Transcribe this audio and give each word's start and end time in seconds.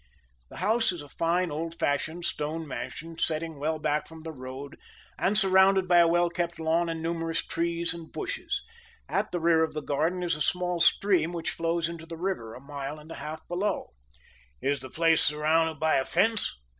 "The 0.49 0.57
house 0.57 0.91
is 0.91 1.03
a 1.03 1.09
fine, 1.09 1.51
old 1.51 1.77
fashioned 1.77 2.25
stone 2.25 2.67
mansion, 2.67 3.19
setting 3.19 3.59
well 3.59 3.77
back 3.77 4.07
from 4.07 4.23
the 4.23 4.31
road, 4.31 4.79
and 5.19 5.37
surrounded 5.37 5.87
by 5.87 5.99
a 5.99 6.07
well 6.07 6.27
kept 6.27 6.59
lawn 6.59 6.89
and 6.89 7.03
numerous 7.03 7.45
trees 7.45 7.93
and 7.93 8.11
bushes. 8.11 8.63
At 9.07 9.31
the 9.31 9.39
rear 9.39 9.63
of 9.63 9.75
the 9.75 9.83
garden 9.83 10.23
is 10.23 10.35
a 10.35 10.41
small 10.41 10.79
stream, 10.79 11.33
which 11.33 11.51
flows 11.51 11.87
into 11.87 12.07
the 12.07 12.17
river 12.17 12.55
a 12.55 12.59
mile 12.59 12.97
and 12.97 13.11
a 13.11 13.15
half 13.21 13.47
below." 13.47 13.91
"Is 14.59 14.79
the 14.79 14.89
place 14.89 15.21
surrounded 15.21 15.79
by 15.79 15.97
a 15.97 16.05
fence?" 16.05 16.57